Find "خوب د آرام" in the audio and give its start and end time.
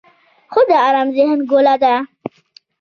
0.51-1.07